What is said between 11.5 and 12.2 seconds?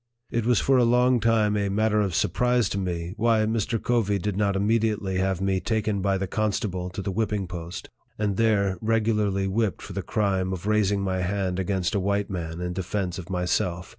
against a